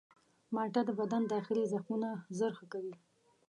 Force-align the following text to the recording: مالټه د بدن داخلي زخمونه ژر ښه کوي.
مالټه 0.53 0.81
د 0.85 0.89
بدن 0.99 1.21
داخلي 1.33 1.63
زخمونه 1.71 2.09
ژر 2.37 2.51
ښه 2.59 2.65
کوي. 2.73 2.93